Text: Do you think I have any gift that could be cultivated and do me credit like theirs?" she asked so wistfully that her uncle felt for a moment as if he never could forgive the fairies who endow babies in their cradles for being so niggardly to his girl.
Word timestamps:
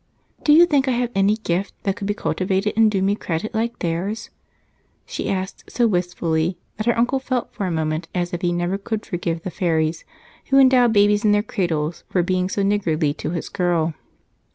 Do 0.41 0.51
you 0.51 0.65
think 0.65 0.87
I 0.87 0.93
have 0.93 1.11
any 1.13 1.37
gift 1.37 1.75
that 1.83 1.95
could 1.95 2.07
be 2.07 2.15
cultivated 2.15 2.73
and 2.75 2.89
do 2.89 3.03
me 3.03 3.13
credit 3.13 3.53
like 3.53 3.77
theirs?" 3.77 4.31
she 5.05 5.29
asked 5.29 5.65
so 5.69 5.85
wistfully 5.85 6.57
that 6.77 6.87
her 6.87 6.97
uncle 6.97 7.19
felt 7.19 7.53
for 7.53 7.67
a 7.67 7.71
moment 7.71 8.07
as 8.15 8.33
if 8.33 8.41
he 8.41 8.51
never 8.51 8.79
could 8.79 9.05
forgive 9.05 9.43
the 9.43 9.51
fairies 9.51 10.03
who 10.47 10.57
endow 10.57 10.87
babies 10.87 11.23
in 11.23 11.33
their 11.33 11.43
cradles 11.43 12.03
for 12.09 12.23
being 12.23 12.49
so 12.49 12.63
niggardly 12.63 13.13
to 13.17 13.29
his 13.29 13.47
girl. 13.47 13.93